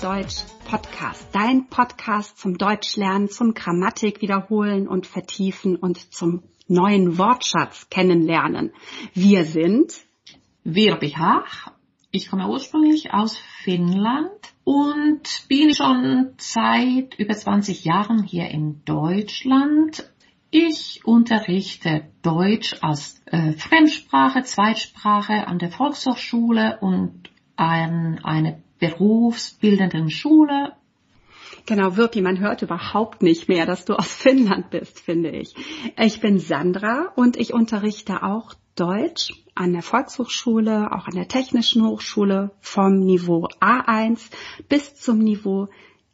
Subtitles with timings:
[0.00, 1.26] Deutsch Podcast.
[1.32, 8.72] Dein Podcast zum Deutschlernen, zum Grammatik wiederholen und vertiefen und zum neuen Wortschatz kennenlernen.
[9.14, 9.94] Wir sind
[10.64, 11.72] Virpi Haag.
[12.10, 20.10] Ich komme ursprünglich aus Finnland und bin schon seit über 20 Jahren hier in Deutschland.
[20.50, 30.72] Ich unterrichte Deutsch als äh, Fremdsprache, Zweitsprache an der Volkshochschule und an einer berufsbildenden Schule.
[31.66, 35.54] Genau, Wirpi, man hört überhaupt nicht mehr, dass du aus Finnland bist, finde ich.
[35.98, 41.84] Ich bin Sandra und ich unterrichte auch Deutsch an der Volkshochschule, auch an der Technischen
[41.84, 44.30] Hochschule vom Niveau A1
[44.68, 45.68] bis zum Niveau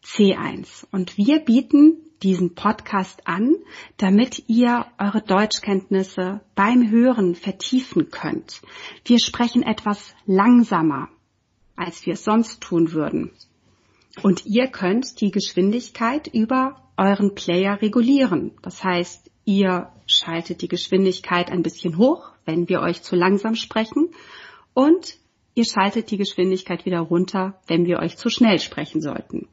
[0.05, 0.87] C1.
[0.92, 3.56] Und wir bieten diesen Podcast an,
[3.97, 8.62] damit ihr eure Deutschkenntnisse beim Hören vertiefen könnt.
[9.05, 11.08] Wir sprechen etwas langsamer
[11.77, 13.31] als wir es sonst tun würden.
[14.23, 18.53] Und ihr könnt die Geschwindigkeit über euren Player regulieren.
[18.62, 24.11] Das heißt, ihr schaltet die Geschwindigkeit ein bisschen hoch, wenn wir euch zu langsam sprechen.
[24.75, 25.17] Und
[25.55, 29.48] ihr schaltet die Geschwindigkeit wieder runter, wenn wir euch zu schnell sprechen sollten.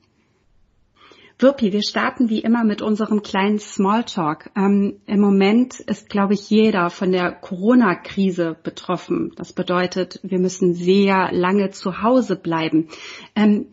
[1.41, 4.51] Wirpi, wir starten wie immer mit unserem kleinen Smalltalk.
[4.57, 9.31] Ähm, Im Moment ist, glaube ich, jeder von der Corona-Krise betroffen.
[9.37, 12.89] Das bedeutet, wir müssen sehr lange zu Hause bleiben.
[13.37, 13.67] Ähm,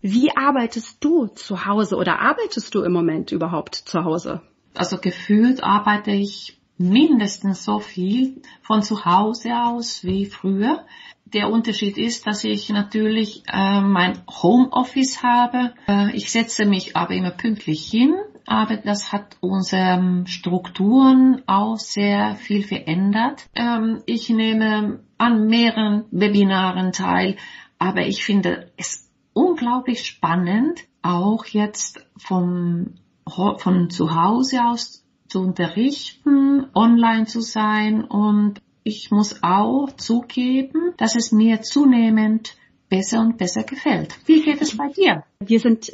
[0.00, 4.42] wie arbeitest du zu Hause oder arbeitest du im Moment überhaupt zu Hause?
[4.74, 10.84] Also gefühlt arbeite ich mindestens so viel von zu Hause aus wie früher.
[11.24, 15.74] Der Unterschied ist, dass ich natürlich äh, mein Homeoffice habe.
[15.88, 18.14] Äh, ich setze mich aber immer pünktlich hin,
[18.46, 23.48] aber das hat unsere Strukturen auch sehr viel verändert.
[23.54, 27.36] Ähm, ich nehme an mehreren Webinaren teil,
[27.78, 32.94] aber ich finde es unglaublich spannend, auch jetzt vom,
[33.26, 41.16] von zu Hause aus zu unterrichten, online zu sein und ich muss auch zugeben, dass
[41.16, 42.56] es mir zunehmend
[42.88, 44.16] besser und besser gefällt.
[44.26, 45.24] Wie geht es bei dir?
[45.40, 45.92] Wir sind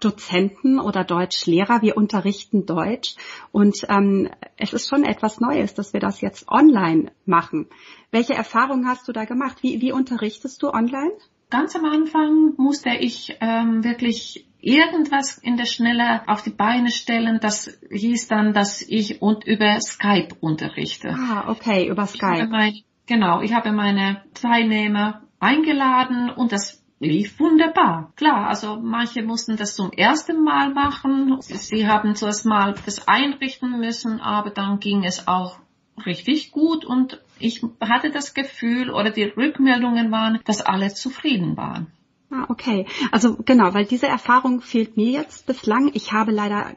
[0.00, 3.14] Dozenten oder Deutschlehrer, wir unterrichten Deutsch
[3.52, 7.68] und ähm, es ist schon etwas Neues, dass wir das jetzt online machen.
[8.10, 9.62] Welche Erfahrungen hast du da gemacht?
[9.62, 11.12] Wie, wie unterrichtest du online?
[11.48, 17.38] Ganz am Anfang musste ich ähm, wirklich irgendwas in der Schnelle auf die Beine stellen.
[17.40, 21.10] Das hieß dann, dass ich und über Skype unterrichte.
[21.10, 22.42] Ah, okay, über Skype.
[22.42, 22.74] Ich mein,
[23.06, 28.12] genau, ich habe meine Teilnehmer eingeladen und das lief wunderbar.
[28.16, 31.36] Klar, also manche mussten das zum ersten Mal machen.
[31.42, 35.60] Sie haben zuerst mal das einrichten müssen, aber dann ging es auch
[36.04, 41.92] richtig gut und ich hatte das Gefühl oder die Rückmeldungen waren, dass alle zufrieden waren.
[42.30, 42.86] Ah, okay.
[43.12, 45.90] Also genau, weil diese Erfahrung fehlt mir jetzt bislang.
[45.94, 46.74] Ich habe leider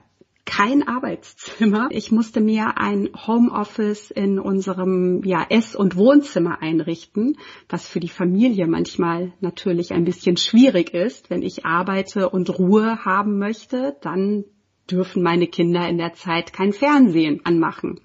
[0.50, 1.90] kein Arbeitszimmer.
[1.92, 7.38] Ich musste mir ein Homeoffice in unserem ja, Ess- und Wohnzimmer einrichten,
[7.70, 11.30] was für die Familie manchmal natürlich ein bisschen schwierig ist.
[11.30, 14.44] Wenn ich arbeite und Ruhe haben möchte, dann
[14.90, 18.02] dürfen meine Kinder in der Zeit kein Fernsehen anmachen.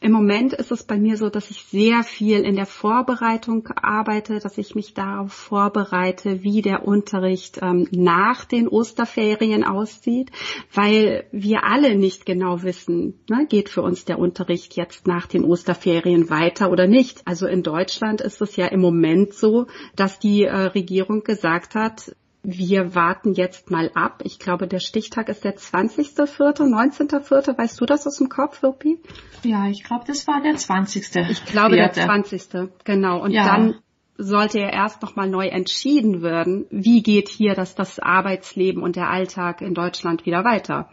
[0.00, 4.38] Im Moment ist es bei mir so, dass ich sehr viel in der Vorbereitung arbeite,
[4.38, 10.30] dass ich mich darauf vorbereite, wie der Unterricht ähm, nach den Osterferien aussieht,
[10.72, 15.44] weil wir alle nicht genau wissen, ne, geht für uns der Unterricht jetzt nach den
[15.44, 17.22] Osterferien weiter oder nicht.
[17.26, 22.14] Also in Deutschland ist es ja im Moment so, dass die äh, Regierung gesagt hat,
[22.48, 24.22] wir warten jetzt mal ab.
[24.22, 27.58] Ich glaube, der Stichtag ist der 20.04., 19.04.
[27.58, 29.00] Weißt du das aus dem Kopf, Wirpi?
[29.42, 31.16] Ja, ich glaube, das war der 20.
[31.28, 32.70] Ich glaube, der 20.
[32.84, 33.20] Genau.
[33.20, 33.44] Und ja.
[33.46, 33.74] dann
[34.16, 39.10] sollte ja erst nochmal neu entschieden werden, wie geht hier das, das Arbeitsleben und der
[39.10, 40.88] Alltag in Deutschland wieder weiter.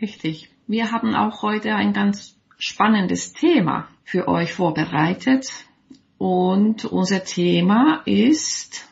[0.00, 0.50] Richtig.
[0.68, 5.48] Wir haben auch heute ein ganz spannendes Thema für euch vorbereitet.
[6.16, 8.88] Und unser Thema ist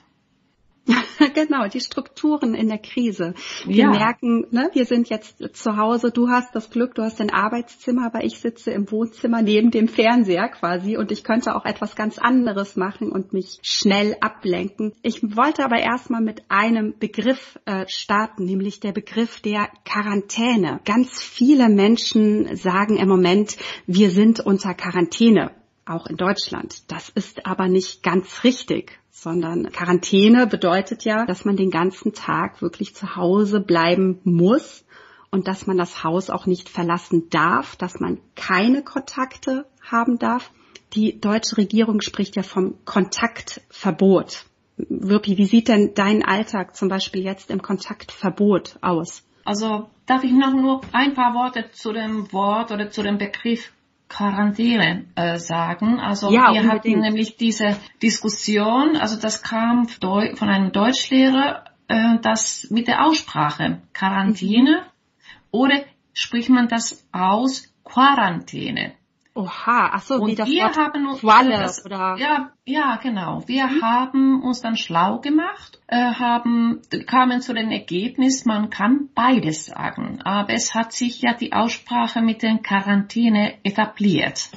[1.35, 3.35] genau, die Strukturen in der Krise.
[3.65, 3.91] Wir ja.
[3.91, 8.07] merken, ne, wir sind jetzt zu Hause, du hast das Glück, du hast ein Arbeitszimmer,
[8.07, 12.19] aber ich sitze im Wohnzimmer neben dem Fernseher quasi und ich könnte auch etwas ganz
[12.19, 14.93] anderes machen und mich schnell ablenken.
[15.03, 20.81] Ich wollte aber erstmal mit einem Begriff äh, starten, nämlich der Begriff der Quarantäne.
[20.85, 25.51] Ganz viele Menschen sagen im Moment, wir sind unter Quarantäne
[25.87, 26.91] auch in Deutschland.
[26.91, 32.61] Das ist aber nicht ganz richtig sondern Quarantäne bedeutet ja, dass man den ganzen Tag
[32.61, 34.85] wirklich zu Hause bleiben muss
[35.31, 40.51] und dass man das Haus auch nicht verlassen darf, dass man keine Kontakte haben darf.
[40.95, 44.47] Die deutsche Regierung spricht ja vom Kontaktverbot.
[44.77, 49.23] Wirpi, wie sieht denn dein Alltag zum Beispiel jetzt im Kontaktverbot aus?
[49.45, 53.73] Also darf ich noch nur ein paar Worte zu dem Wort oder zu dem Begriff
[54.15, 55.99] Quarantäne äh, sagen.
[55.99, 56.73] Also ja, wir unbedingt.
[56.73, 63.83] hatten nämlich diese Diskussion, also das kam von einem Deutschlehrer, äh, das mit der Aussprache
[63.93, 65.49] Quarantäne mhm.
[65.51, 65.83] oder
[66.13, 68.93] spricht man das aus Quarantäne?
[69.37, 72.17] Oha, ach so, und wie das wir Wort haben Qualle, das, oder?
[72.19, 73.43] Ja, ja, genau.
[73.47, 73.83] Wir mhm.
[73.83, 80.23] haben uns dann schlau gemacht, äh, haben, kamen zu dem Ergebnis, man kann beides sagen.
[80.23, 84.51] Aber es hat sich ja die Aussprache mit den Quarantäne etabliert.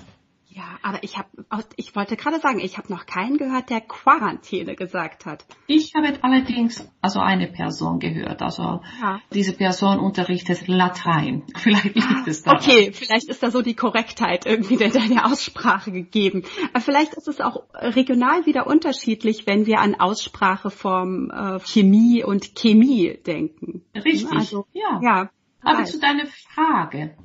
[0.58, 1.30] Ja, aber ich habe,
[1.76, 5.46] ich wollte gerade sagen, ich habe noch keinen gehört, der Quarantäne gesagt hat.
[5.68, 8.42] Ich habe allerdings also eine Person gehört.
[8.42, 9.22] Also ja.
[9.32, 11.44] diese Person unterrichtet Latein.
[11.56, 12.54] Vielleicht liegt ah, es da.
[12.54, 16.44] Okay, vielleicht ist da so die Korrektheit irgendwie in deiner Aussprache gegeben.
[16.74, 22.24] Aber vielleicht ist es auch regional wieder unterschiedlich, wenn wir an Aussprache vom äh, Chemie
[22.24, 23.84] und Chemie denken.
[23.94, 24.32] Richtig.
[24.32, 25.00] Also, ja.
[25.04, 25.30] ja.
[25.62, 27.16] Aber zu deiner Frage.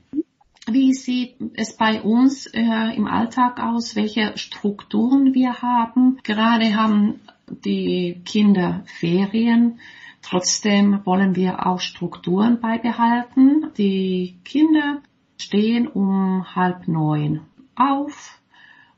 [0.71, 3.97] Wie sieht es bei uns äh, im Alltag aus?
[3.97, 6.19] Welche Strukturen wir haben?
[6.23, 9.81] Gerade haben die Kinder Ferien.
[10.23, 13.73] Trotzdem wollen wir auch Strukturen beibehalten.
[13.77, 15.03] Die Kinder
[15.37, 17.41] stehen um halb neun
[17.75, 18.41] auf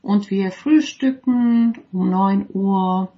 [0.03, 3.11] und wir frühstücken um neun Uhr.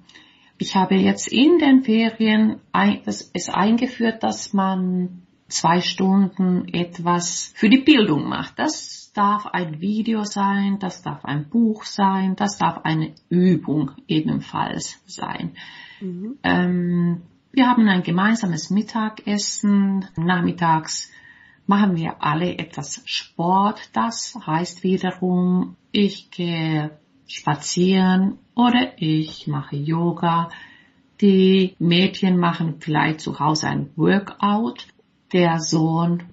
[0.56, 7.78] Ich habe jetzt in den Ferien es eingeführt, dass man zwei Stunden etwas für die
[7.78, 8.58] Bildung macht.
[8.58, 15.00] Das darf ein Video sein, das darf ein Buch sein, das darf eine Übung ebenfalls
[15.06, 15.56] sein.
[16.00, 16.38] Mhm.
[16.42, 20.06] Ähm, wir haben ein gemeinsames Mittagessen.
[20.16, 21.10] Nachmittags
[21.66, 23.90] machen wir alle etwas Sport.
[23.94, 26.96] Das heißt wiederum, ich gehe
[27.26, 30.50] spazieren oder ich mache Yoga.
[31.20, 34.86] Die Mädchen machen vielleicht zu Hause ein Workout
[35.32, 36.24] der Sohn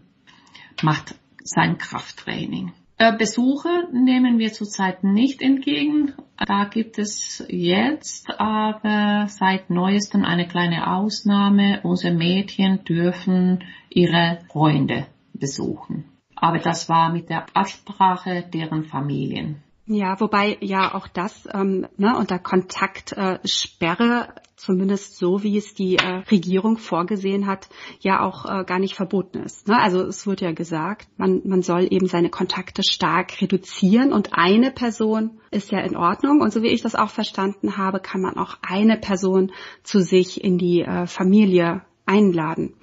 [0.81, 2.73] macht sein Krafttraining.
[2.97, 6.13] Äh, Besuche nehmen wir zurzeit nicht entgegen.
[6.37, 11.81] Da gibt es jetzt aber seit neuestem eine kleine Ausnahme.
[11.83, 16.05] Unsere Mädchen dürfen ihre Freunde besuchen.
[16.35, 19.61] Aber das war mit der Absprache deren Familien.
[19.87, 25.97] Ja, wobei ja auch das ähm, ne, unter Kontaktsperre, äh, zumindest so wie es die
[25.97, 29.67] äh, Regierung vorgesehen hat, ja auch äh, gar nicht verboten ist.
[29.67, 29.79] Ne?
[29.79, 34.71] Also es wird ja gesagt, man, man soll eben seine Kontakte stark reduzieren und eine
[34.71, 36.41] Person ist ja in Ordnung.
[36.41, 39.51] Und so wie ich das auch verstanden habe, kann man auch eine Person
[39.83, 42.75] zu sich in die äh, Familie einladen.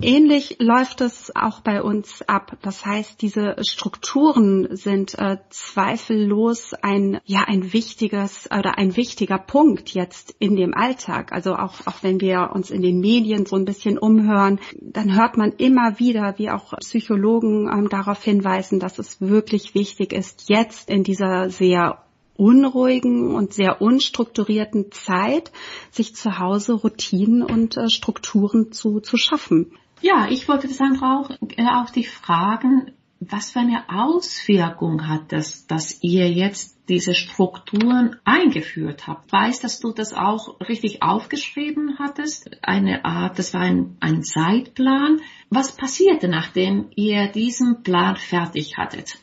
[0.00, 2.56] Ähnlich läuft es auch bei uns ab.
[2.62, 9.90] Das heißt, diese Strukturen sind äh, zweifellos ein ja ein wichtiges oder ein wichtiger Punkt
[9.90, 11.32] jetzt in dem Alltag.
[11.32, 15.36] Also auch auch wenn wir uns in den Medien so ein bisschen umhören, dann hört
[15.36, 20.88] man immer wieder, wie auch Psychologen ähm, darauf hinweisen, dass es wirklich wichtig ist, jetzt
[20.88, 22.02] in dieser sehr
[22.40, 25.52] unruhigen und sehr unstrukturierten Zeit,
[25.90, 29.72] sich zu Hause Routinen und äh, Strukturen zu, zu schaffen.
[30.00, 35.30] Ja, ich wollte das einfach auch, äh, auch dich fragen, was für eine Auswirkung hat
[35.30, 39.30] das, dass ihr jetzt diese Strukturen eingeführt habt?
[39.30, 42.50] Weiß, dass du das auch richtig aufgeschrieben hattest?
[42.62, 45.20] Eine Art, das war ein, ein Zeitplan.
[45.50, 49.18] Was passierte, nachdem ihr diesen Plan fertig hattet?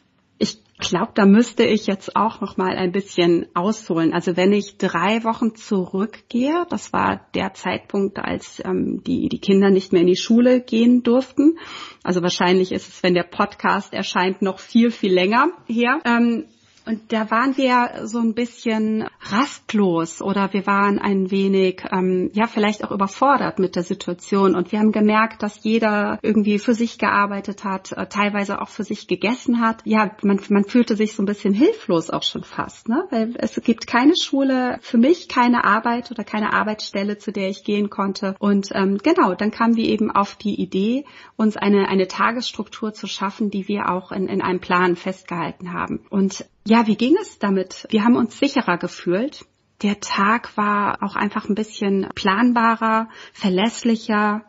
[0.80, 4.14] Glaube, da müsste ich jetzt auch noch mal ein bisschen ausholen.
[4.14, 9.72] Also wenn ich drei Wochen zurückgehe, das war der Zeitpunkt, als ähm, die, die Kinder
[9.72, 11.58] nicht mehr in die Schule gehen durften.
[12.04, 16.00] Also wahrscheinlich ist es, wenn der Podcast erscheint, noch viel, viel länger her.
[16.06, 16.46] Ähm,
[16.88, 22.48] und da waren wir so ein bisschen rastlos oder wir waren ein wenig, ähm, ja,
[22.48, 24.56] vielleicht auch überfordert mit der Situation.
[24.56, 28.86] Und wir haben gemerkt, dass jeder irgendwie für sich gearbeitet hat, äh, teilweise auch für
[28.86, 29.82] sich gegessen hat.
[29.84, 33.06] Ja, man, man fühlte sich so ein bisschen hilflos auch schon fast, ne?
[33.10, 37.66] Weil es gibt keine Schule, für mich keine Arbeit oder keine Arbeitsstelle, zu der ich
[37.66, 38.36] gehen konnte.
[38.40, 41.04] Und ähm, genau, dann kamen wir eben auf die Idee,
[41.36, 46.06] uns eine, eine Tagesstruktur zu schaffen, die wir auch in, in einem Plan festgehalten haben.
[46.10, 47.88] Und ja, wie ging es damit?
[47.90, 49.46] Wir haben uns sicherer gefühlt.
[49.84, 54.44] Der Tag war auch einfach ein bisschen planbarer, verlässlicher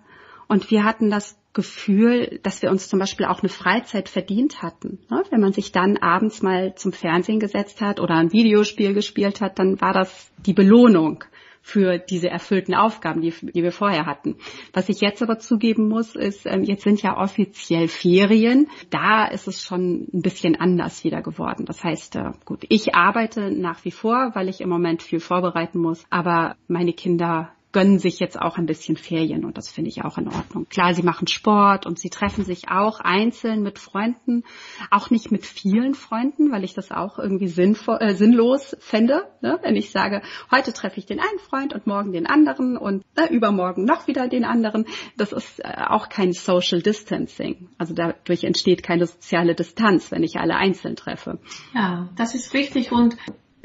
[0.48, 4.98] und wir hatten das Gefühl, dass wir uns zum Beispiel auch eine Freizeit verdient hatten.
[5.10, 5.22] Ne?
[5.30, 9.58] Wenn man sich dann abends mal zum Fernsehen gesetzt hat oder ein Videospiel gespielt hat,
[9.58, 11.24] dann war das die Belohnung
[11.62, 14.36] für diese erfüllten Aufgaben, die, die wir vorher hatten.
[14.72, 18.68] Was ich jetzt aber zugeben muss, ist, ähm, jetzt sind ja offiziell Ferien.
[18.90, 21.64] Da ist es schon ein bisschen anders wieder geworden.
[21.66, 25.78] Das heißt, äh, gut, ich arbeite nach wie vor, weil ich im Moment viel vorbereiten
[25.78, 30.02] muss, aber meine Kinder gönnen sich jetzt auch ein bisschen Ferien und das finde ich
[30.02, 30.68] auch in Ordnung.
[30.68, 34.44] Klar, sie machen Sport und sie treffen sich auch einzeln mit Freunden,
[34.90, 39.58] auch nicht mit vielen Freunden, weil ich das auch irgendwie sinnvoll, äh, sinnlos fände, ne?
[39.62, 43.32] wenn ich sage, heute treffe ich den einen Freund und morgen den anderen und äh,
[43.32, 44.86] übermorgen noch wieder den anderen.
[45.16, 47.68] Das ist äh, auch kein Social Distancing.
[47.76, 51.38] Also dadurch entsteht keine soziale Distanz, wenn ich alle einzeln treffe.
[51.74, 53.16] Ja, das ist richtig und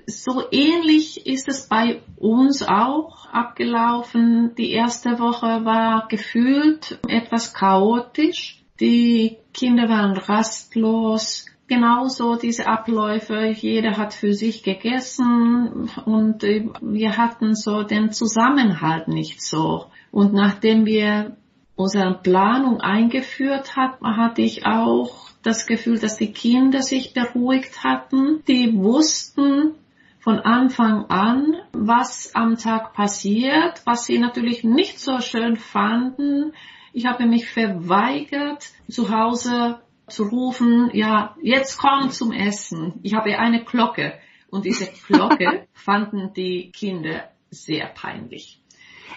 [0.08, 4.56] so ähnlich ist es bei uns auch abgelaufen.
[4.56, 8.64] Die erste Woche war gefühlt etwas chaotisch.
[8.80, 11.46] Die Kinder waren rastlos.
[11.68, 13.54] Genauso diese Abläufe.
[13.56, 19.86] Jeder hat für sich gegessen und äh, wir hatten so den Zusammenhalt nicht so.
[20.12, 21.38] Und nachdem wir
[21.76, 28.44] unsere Planung eingeführt hatten, hatte ich auch das Gefühl, dass die Kinder sich beruhigt hatten.
[28.48, 29.74] Die wussten,
[30.24, 36.54] von Anfang an, was am Tag passiert, was sie natürlich nicht so schön fanden.
[36.94, 43.02] Ich habe mich verweigert, zu Hause zu rufen, ja, jetzt komm zum Essen.
[43.04, 44.14] Ich habe eine Glocke.
[44.50, 48.62] Und diese Glocke fanden die Kinder sehr peinlich.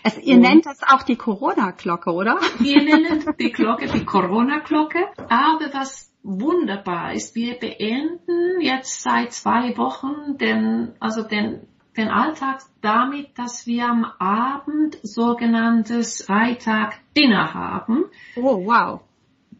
[0.02, 2.40] Es, ihr und nennt das auch die Corona-Glocke, oder?
[2.58, 5.06] Wir nennen die Glocke die Corona-Glocke.
[5.28, 7.34] Aber was wunderbar ist.
[7.36, 11.60] Wir beenden jetzt seit zwei Wochen den, also den,
[11.96, 18.06] den Alltag damit, dass wir am Abend sogenanntes Freitag-Dinner haben.
[18.34, 19.00] Oh, wow.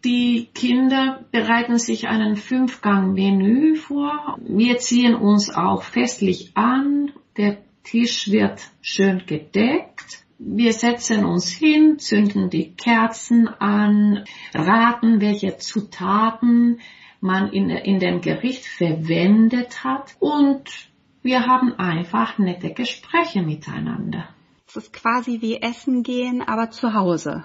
[0.04, 4.38] Die Kinder bereiten sich einen Fünfgang-Menü vor.
[4.40, 7.12] Wir ziehen uns auch festlich an.
[7.37, 10.25] Der Tisch wird schön gedeckt.
[10.38, 16.80] Wir setzen uns hin, zünden die Kerzen an, raten, welche Zutaten
[17.20, 20.90] man in, in dem Gericht verwendet hat und
[21.22, 24.28] wir haben einfach nette Gespräche miteinander.
[24.68, 27.44] Es ist quasi wie Essen gehen, aber zu Hause.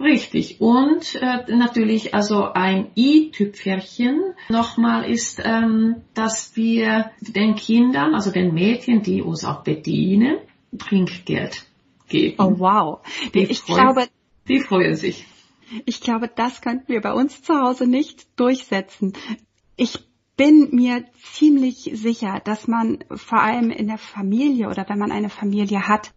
[0.00, 0.60] Richtig.
[0.60, 8.54] Und äh, natürlich also ein i-Tüpferchen nochmal ist, ähm, dass wir den Kindern, also den
[8.54, 10.38] Mädchen, die uns auch bedienen,
[10.78, 11.67] Trinkgeld
[12.08, 12.36] geben.
[12.38, 13.00] Oh wow.
[13.34, 14.08] Die ich freuen, glaube,
[14.48, 15.26] die freuen sich.
[15.84, 19.12] Ich glaube, das könnten wir bei uns zu Hause nicht durchsetzen.
[19.76, 19.98] Ich
[20.36, 25.30] bin mir ziemlich sicher, dass man vor allem in der Familie oder wenn man eine
[25.30, 26.12] Familie hat,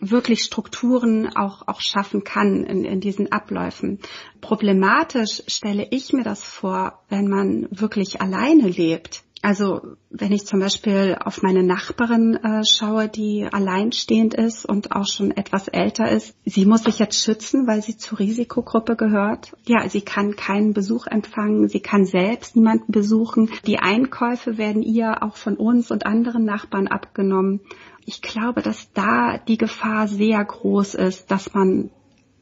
[0.00, 3.98] wirklich Strukturen auch, auch schaffen kann in, in diesen Abläufen.
[4.40, 9.24] Problematisch stelle ich mir das vor, wenn man wirklich alleine lebt.
[9.40, 15.06] Also wenn ich zum Beispiel auf meine Nachbarin äh, schaue, die alleinstehend ist und auch
[15.06, 19.52] schon etwas älter ist, sie muss sich jetzt schützen, weil sie zur Risikogruppe gehört.
[19.66, 23.50] Ja, sie kann keinen Besuch empfangen, sie kann selbst niemanden besuchen.
[23.66, 27.60] Die Einkäufe werden ihr auch von uns und anderen Nachbarn abgenommen.
[28.04, 31.90] Ich glaube, dass da die Gefahr sehr groß ist, dass man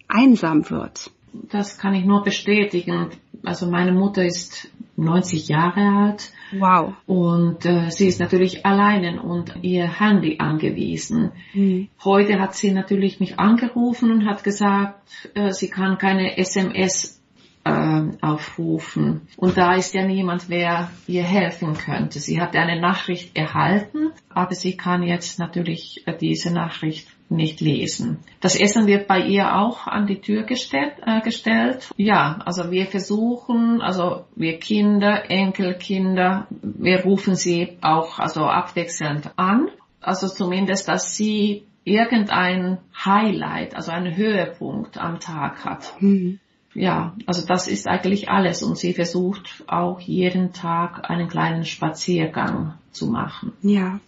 [0.09, 1.11] einsam wird.
[1.51, 3.11] Das kann ich nur bestätigen.
[3.45, 6.95] Also meine Mutter ist 90 Jahre alt Wow.
[7.07, 11.33] Und äh, sie ist natürlich alleine und ihr Handy angewiesen.
[11.53, 11.89] Mhm.
[12.05, 17.21] Heute hat sie natürlich mich angerufen und hat gesagt, äh, sie kann keine SMS
[17.65, 19.23] äh, aufrufen.
[19.37, 22.21] Und da ist ja niemand, wer ihr helfen könnte.
[22.21, 28.19] Sie hat eine Nachricht erhalten, aber sie kann jetzt natürlich äh, diese Nachricht nicht lesen.
[28.41, 31.91] Das Essen wird bei ihr auch an die Tür gestellt, äh, gestellt.
[31.97, 39.69] Ja, also wir versuchen, also wir Kinder, Enkelkinder, wir rufen sie auch also abwechselnd an.
[40.01, 45.95] Also zumindest, dass sie irgendein Highlight, also einen Höhepunkt am Tag hat.
[46.01, 46.39] Mhm.
[46.75, 52.75] Ja, also das ist eigentlich alles und sie versucht auch jeden Tag einen kleinen Spaziergang
[52.91, 53.55] zu machen.
[53.63, 53.99] Ja,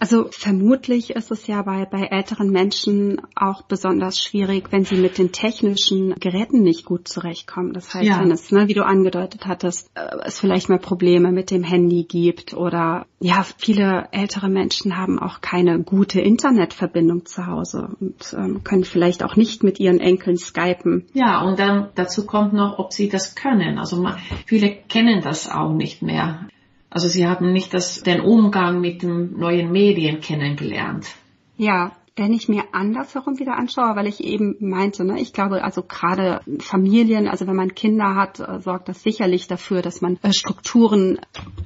[0.00, 5.18] also vermutlich ist es ja bei, bei älteren Menschen auch besonders schwierig, wenn sie mit
[5.18, 7.72] den technischen Geräten nicht gut zurechtkommen.
[7.72, 8.20] Das heißt, ja.
[8.20, 12.04] wenn es, ne, wie du angedeutet hattest, äh, es vielleicht mal Probleme mit dem Handy
[12.04, 18.62] gibt oder ja, viele ältere Menschen haben auch keine gute Internetverbindung zu Hause und ähm,
[18.62, 21.06] können vielleicht auch nicht mit ihren Enkeln skypen.
[21.14, 23.78] Ja, und dann dazu kommt noch, ob sie das können.
[23.78, 26.48] Also man, viele kennen das auch nicht mehr.
[26.96, 31.06] Also sie haben nicht das, den Umgang mit den neuen Medien kennengelernt.
[31.58, 35.82] Ja, wenn ich mir andersherum wieder anschaue, weil ich eben meinte, ne, ich glaube, also
[35.82, 40.32] gerade Familien, also wenn man Kinder hat, äh, sorgt das sicherlich dafür, dass man äh,
[40.32, 41.20] Strukturen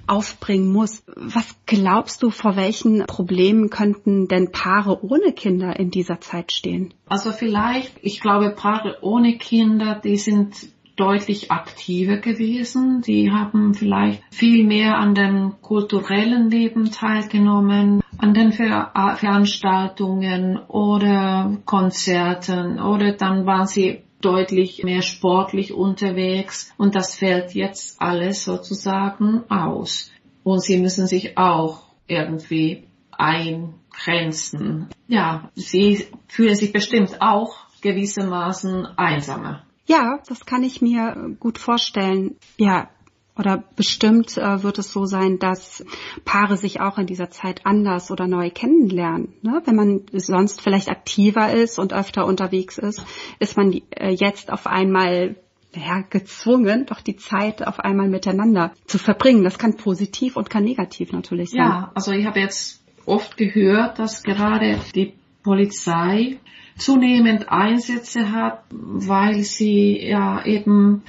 [0.08, 1.04] aufbringen muss.
[1.14, 6.92] Was glaubst du, vor welchen Problemen könnten denn Paare ohne Kinder in dieser Zeit stehen?
[7.06, 10.56] Also vielleicht, ich glaube, Paare ohne Kinder, die sind
[11.00, 13.00] deutlich aktiver gewesen.
[13.00, 21.56] Die haben vielleicht viel mehr an dem kulturellen Leben teilgenommen, an den Ver Veranstaltungen oder
[21.64, 29.44] Konzerten oder dann waren sie deutlich mehr sportlich unterwegs und das fällt jetzt alles sozusagen
[29.48, 30.12] aus.
[30.44, 34.88] Und sie müssen sich auch irgendwie eingrenzen.
[35.08, 39.64] Ja, sie fühlen sich bestimmt auch gewissermaßen einsamer.
[39.90, 42.36] Ja, das kann ich mir gut vorstellen.
[42.58, 42.90] Ja,
[43.36, 45.84] oder bestimmt äh, wird es so sein, dass
[46.24, 49.34] Paare sich auch in dieser Zeit anders oder neu kennenlernen.
[49.42, 49.62] Ne?
[49.64, 53.04] Wenn man sonst vielleicht aktiver ist und öfter unterwegs ist,
[53.40, 55.34] ist man äh, jetzt auf einmal
[55.74, 59.42] ja, gezwungen, doch die Zeit auf einmal miteinander zu verbringen.
[59.42, 61.58] Das kann positiv und kann negativ natürlich sein.
[61.58, 66.38] Ja, also ich habe jetzt oft gehört, dass gerade die Polizei
[66.80, 71.02] zunehmend Einsätze hat, weil sie ja eben,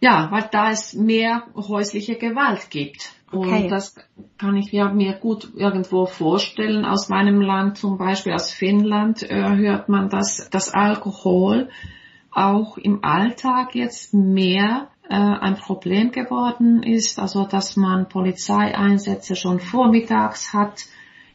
[0.00, 3.12] ja, weil da es mehr häusliche Gewalt gibt.
[3.32, 3.64] Okay.
[3.64, 3.94] Und das
[4.38, 6.84] kann ich ja mir gut irgendwo vorstellen.
[6.84, 11.68] Aus meinem Land, zum Beispiel aus Finnland, äh, hört man, dass das Alkohol
[12.32, 17.20] auch im Alltag jetzt mehr äh, ein Problem geworden ist.
[17.20, 20.86] Also, dass man Polizeieinsätze schon vormittags hat,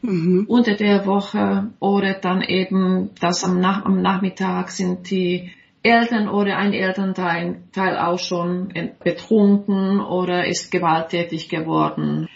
[0.02, 0.44] mhm.
[0.48, 5.50] unter der Woche oder dann eben, dass am, Nach am Nachmittag sind die
[5.82, 8.72] Eltern oder ein Elternteil Teil auch schon
[9.04, 12.28] betrunken oder ist gewalttätig geworden.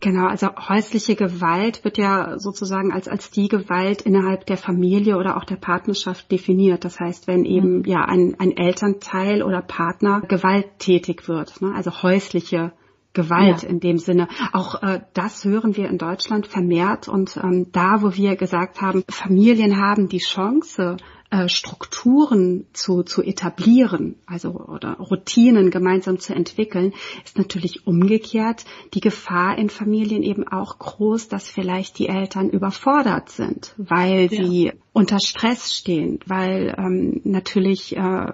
[0.00, 5.36] Genau, also häusliche Gewalt wird ja sozusagen als, als die Gewalt innerhalb der Familie oder
[5.36, 6.84] auch der Partnerschaft definiert.
[6.84, 7.84] Das heißt, wenn eben mhm.
[7.84, 11.72] ja ein, ein Elternteil oder Partner gewalttätig wird, ne?
[11.74, 12.72] also häusliche
[13.16, 13.68] Gewalt ja.
[13.68, 14.28] in dem Sinne.
[14.52, 19.02] Auch äh, das hören wir in Deutschland vermehrt und ähm, da, wo wir gesagt haben,
[19.08, 20.98] Familien haben die Chance,
[21.30, 26.92] äh, Strukturen zu, zu etablieren, also oder Routinen gemeinsam zu entwickeln,
[27.24, 33.30] ist natürlich umgekehrt die Gefahr in Familien eben auch groß, dass vielleicht die Eltern überfordert
[33.30, 34.44] sind, weil ja.
[34.44, 38.32] sie unter Stress stehen, weil ähm, natürlich äh,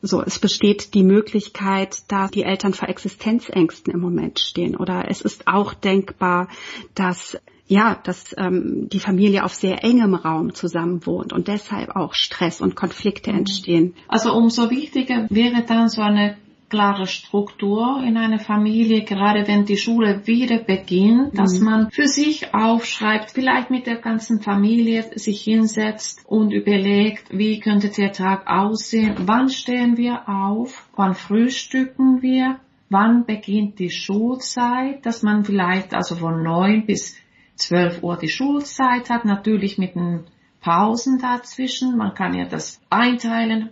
[0.00, 4.76] so, es besteht die Möglichkeit, dass die Eltern vor Existenzängsten im Moment stehen.
[4.76, 6.48] Oder es ist auch denkbar,
[6.94, 12.14] dass ja, dass ähm, die Familie auf sehr engem Raum zusammen wohnt und deshalb auch
[12.14, 13.40] Stress und Konflikte mhm.
[13.40, 13.94] entstehen.
[14.08, 19.76] Also umso wichtiger wäre dann so eine klare Struktur in einer Familie, gerade wenn die
[19.76, 21.36] Schule wieder beginnt, mhm.
[21.36, 27.60] dass man für sich aufschreibt, vielleicht mit der ganzen Familie sich hinsetzt und überlegt, wie
[27.60, 35.04] könnte der Tag aussehen, wann stehen wir auf, wann frühstücken wir, wann beginnt die Schulzeit,
[35.04, 37.16] dass man vielleicht also von neun bis
[37.54, 40.24] zwölf Uhr die Schulzeit hat, natürlich mit den
[40.60, 41.96] Pausen dazwischen.
[41.96, 43.70] Man kann ja das einteilen,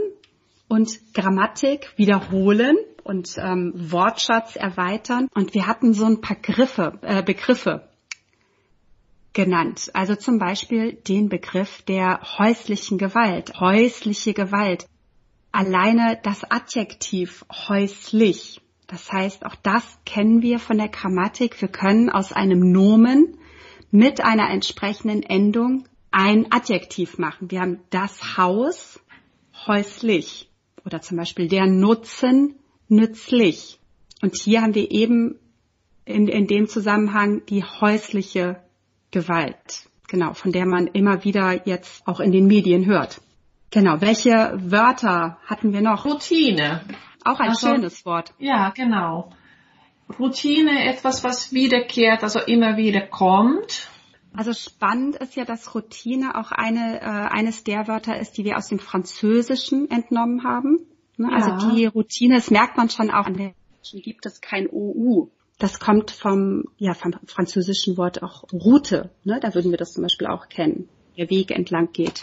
[0.66, 5.28] und Grammatik wiederholen und ähm, Wortschatz erweitern.
[5.34, 7.88] Und wir hatten so ein paar Griffe, äh, Begriffe
[9.32, 9.90] genannt.
[9.94, 13.58] Also zum Beispiel den Begriff der häuslichen Gewalt.
[13.60, 14.86] Häusliche Gewalt.
[15.52, 18.60] Alleine das Adjektiv häuslich.
[18.86, 21.60] Das heißt, auch das kennen wir von der Grammatik.
[21.60, 23.38] Wir können aus einem Nomen
[23.90, 27.50] mit einer entsprechenden Endung ein Adjektiv machen.
[27.50, 29.00] Wir haben das Haus
[29.66, 30.50] häuslich
[30.84, 32.56] oder zum Beispiel der Nutzen
[32.92, 33.80] nützlich.
[34.22, 35.38] Und hier haben wir eben
[36.04, 38.62] in, in dem Zusammenhang die häusliche
[39.10, 43.20] Gewalt, genau, von der man immer wieder jetzt auch in den Medien hört.
[43.70, 46.04] Genau, welche Wörter hatten wir noch?
[46.04, 46.82] Routine.
[47.24, 48.34] Auch ein Also- schönes Wort.
[48.38, 49.30] Ja, genau.
[50.18, 53.88] Routine, etwas, was wiederkehrt, also immer wieder kommt.
[54.34, 58.56] Also spannend ist ja, dass Routine auch eine, äh, eines der Wörter ist, die wir
[58.56, 60.80] aus dem Französischen entnommen haben.
[61.16, 61.28] Ne?
[61.30, 61.36] Ja.
[61.36, 65.28] Also die Routine, das merkt man schon auch, an der Deutschen gibt es kein OU.
[65.58, 69.10] Das kommt vom, ja, vom französischen Wort auch Route.
[69.24, 69.38] Ne?
[69.40, 70.88] Da würden wir das zum Beispiel auch kennen.
[71.16, 72.22] Der Weg entlang geht.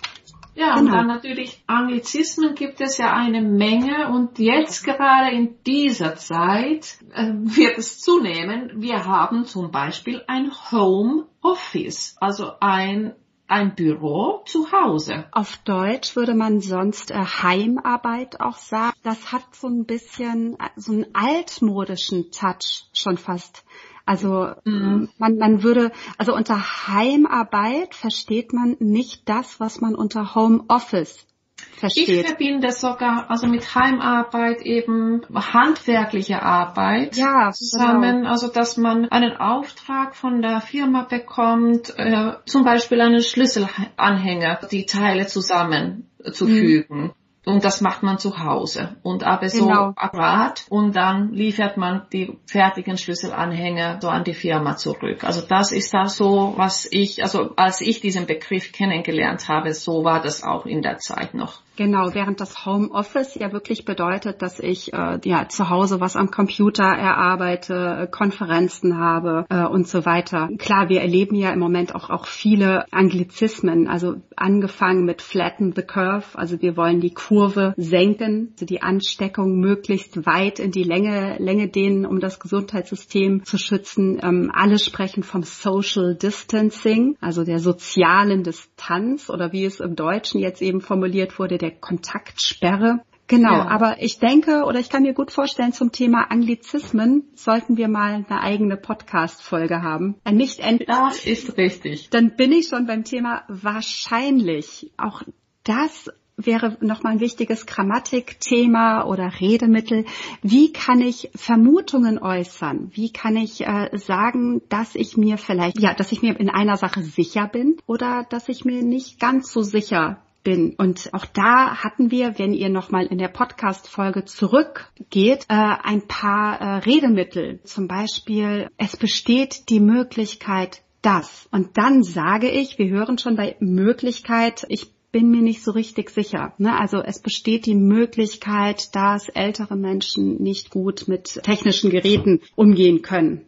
[0.55, 0.97] Ja, und Genau.
[0.97, 7.31] dann natürlich Anglizismen gibt es ja eine Menge und jetzt gerade in dieser Zeit äh,
[7.33, 8.71] wird es zunehmen.
[8.75, 13.13] Wir haben zum Beispiel ein Home Office, also ein,
[13.49, 15.25] ein Büro zu Hause.
[15.31, 18.95] Auf Deutsch würde man sonst äh, Heimarbeit auch sagen.
[19.03, 23.63] Das hat so ein bisschen äh, so einen altmodischen Touch schon fast.
[24.05, 25.09] Also Mhm.
[25.19, 31.27] man, man würde, also unter Heimarbeit versteht man nicht das, was man unter Homeoffice
[31.73, 32.27] Ich versteht.
[32.27, 37.15] verbinde sogar also mit Heimarbeit eben handwerkliche Arbeit.
[37.15, 43.21] Ja, zusammen, also dass man einen Auftrag von der Firma bekommt, äh, zum Beispiel einen
[43.21, 47.11] Schlüsselanhänger, die Teile zusammenzufügen.
[47.49, 48.95] Und das macht man zu Hause.
[49.01, 49.93] Und aber so Genau.
[49.95, 50.65] akkurat.
[50.69, 55.23] Und dann liefert man die fertigen Schlüsselanhänger so an die Firma zurück.
[55.23, 60.03] Also das ist da so, was ich, also als ich diesen Begriff kennengelernt habe, so
[60.03, 61.61] war das auch in der Zeit noch.
[61.79, 66.29] Genau, während das Homeoffice ja wirklich bedeutet, dass ich äh, ja zu Hause was am
[66.29, 70.49] Computer erarbeite, äh, Konferenzen habe äh, und so weiter.
[70.57, 75.81] Klar, wir erleben ja im Moment auch auch viele Anglizismen, also angefangen mit flatten the
[75.81, 81.37] curve, also wir wollen die Kurve senken, also die Ansteckung möglichst weit in die Länge
[81.39, 84.19] Länge dehnen, um das Gesundheitssystem zu schützen.
[84.21, 90.41] Ähm, alle sprechen vom Social Distancing, also der sozialen Distanz oder wie es im Deutschen
[90.41, 93.01] jetzt eben formuliert wurde, der der Kontaktsperre.
[93.27, 93.67] Genau, ja.
[93.67, 98.25] aber ich denke oder ich kann mir gut vorstellen, zum Thema Anglizismen sollten wir mal
[98.27, 100.15] eine eigene Podcast-Folge haben.
[100.23, 100.87] Äh, nicht endlich.
[100.87, 102.09] Das ist richtig.
[102.09, 104.91] Dann bin ich schon beim Thema wahrscheinlich.
[104.97, 105.21] Auch
[105.63, 110.05] das wäre nochmal ein wichtiges Grammatikthema oder Redemittel.
[110.41, 112.89] Wie kann ich Vermutungen äußern?
[112.93, 116.77] Wie kann ich äh, sagen, dass ich mir vielleicht, ja, dass ich mir in einer
[116.77, 120.73] Sache sicher bin oder dass ich mir nicht ganz so sicher bin.
[120.73, 126.59] Und auch da hatten wir, wenn ihr nochmal in der Podcast-Folge zurückgeht, äh, ein paar
[126.59, 127.59] äh, Redemittel.
[127.65, 131.47] Zum Beispiel, es besteht die Möglichkeit, das.
[131.51, 136.09] Und dann sage ich, wir hören schon bei Möglichkeit, ich bin mir nicht so richtig
[136.09, 136.53] sicher.
[136.57, 136.75] Ne?
[136.75, 143.45] Also es besteht die Möglichkeit, dass ältere Menschen nicht gut mit technischen Geräten umgehen können.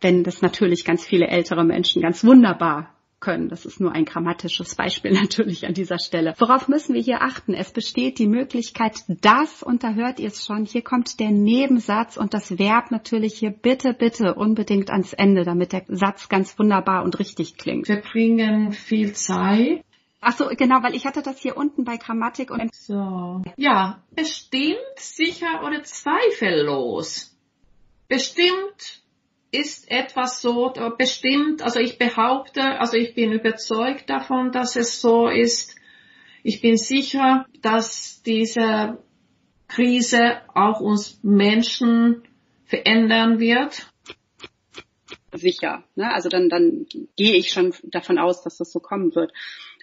[0.00, 3.48] Wenn das natürlich ganz viele ältere Menschen ganz wunderbar können.
[3.48, 6.34] Das ist nur ein grammatisches Beispiel natürlich an dieser Stelle.
[6.38, 7.54] Worauf müssen wir hier achten?
[7.54, 12.16] Es besteht die Möglichkeit, das, und da hört ihr es schon, hier kommt der Nebensatz
[12.16, 17.04] und das Verb natürlich hier bitte, bitte unbedingt ans Ende, damit der Satz ganz wunderbar
[17.04, 17.88] und richtig klingt.
[17.88, 19.84] Wir bringen viel Zeit.
[20.20, 23.42] Ach so, genau, weil ich hatte das hier unten bei Grammatik und so.
[23.56, 27.36] Ja, bestimmt, sicher oder zweifellos.
[28.08, 29.02] Bestimmt
[29.50, 35.28] ist etwas so bestimmt, also ich behaupte, also ich bin überzeugt davon, dass es so
[35.28, 35.74] ist.
[36.42, 38.98] Ich bin sicher, dass diese
[39.66, 42.22] Krise auch uns Menschen
[42.64, 43.90] verändern wird.
[45.32, 46.12] Sicher, ne?
[46.12, 49.32] also dann, dann gehe ich schon davon aus, dass das so kommen wird.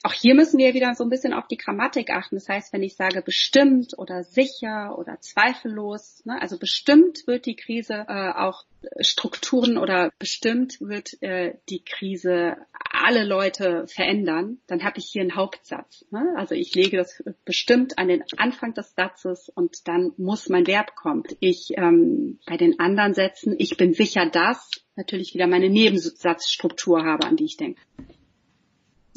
[0.05, 2.35] Auch hier müssen wir wieder so ein bisschen auf die Grammatik achten.
[2.35, 7.55] Das heißt, wenn ich sage bestimmt oder sicher oder zweifellos, ne, also bestimmt wird die
[7.55, 8.65] Krise äh, auch
[8.99, 15.35] Strukturen oder bestimmt wird äh, die Krise alle Leute verändern, dann habe ich hier einen
[15.35, 16.05] Hauptsatz.
[16.11, 16.35] Ne?
[16.37, 20.95] Also ich lege das bestimmt an den Anfang des Satzes und dann muss mein Verb
[20.95, 21.23] kommen.
[21.39, 27.25] Ich ähm, bei den anderen Sätzen, ich bin sicher, dass natürlich wieder meine Nebensatzstruktur habe,
[27.25, 27.81] an die ich denke.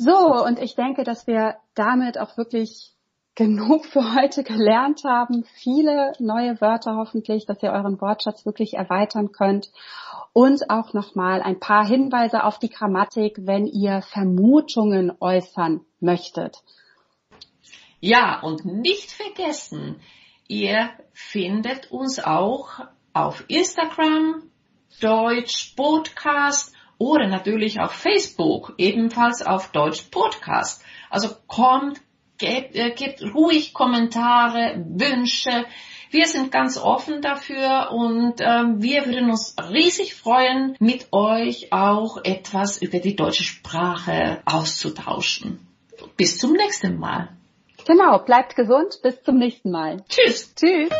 [0.00, 2.92] So, und ich denke, dass wir damit auch wirklich
[3.34, 5.42] genug für heute gelernt haben.
[5.60, 9.72] Viele neue Wörter hoffentlich, dass ihr euren Wortschatz wirklich erweitern könnt.
[10.32, 16.58] Und auch nochmal ein paar Hinweise auf die Grammatik, wenn ihr Vermutungen äußern möchtet.
[17.98, 20.00] Ja, und nicht vergessen,
[20.46, 22.68] ihr findet uns auch
[23.14, 24.44] auf Instagram,
[25.00, 30.82] Deutsch Podcast oder natürlich auf Facebook, ebenfalls auf Deutsch Podcast.
[31.10, 32.00] Also kommt,
[32.38, 35.64] gebt, äh, gebt ruhig Kommentare, Wünsche.
[36.10, 42.18] Wir sind ganz offen dafür und ähm, wir würden uns riesig freuen, mit euch auch
[42.24, 45.66] etwas über die deutsche Sprache auszutauschen.
[46.16, 47.28] Bis zum nächsten Mal.
[47.86, 50.04] Genau, bleibt gesund, bis zum nächsten Mal.
[50.08, 50.54] Tschüss.
[50.54, 50.90] Tschüss.